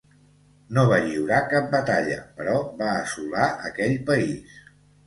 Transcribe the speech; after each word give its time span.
No 0.77 0.85
va 0.91 0.97
lliurar 1.09 1.43
cap 1.53 1.69
batalla 1.75 2.17
però 2.41 2.59
va 2.81 2.91
assolar 3.05 3.53
aquell 3.71 3.97
país. 4.13 4.63